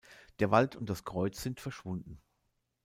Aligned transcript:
Der 0.39 0.49
Wald 0.49 0.75
und 0.75 0.89
das 0.89 1.03
Kreuz 1.05 1.43
sind 1.43 1.59
verschwunden. 1.59 2.19